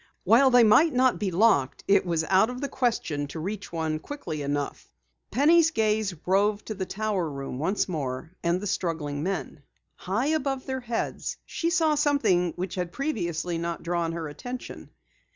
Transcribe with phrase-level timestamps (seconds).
[0.23, 3.99] While they might not be locked, it was out of the question to reach one
[3.99, 4.89] quickly enough.
[5.29, 9.61] Penny's gaze roved to the tower room once more, and the struggling men.
[9.97, 14.89] High above their heads she saw something which previously had not drawn her attention.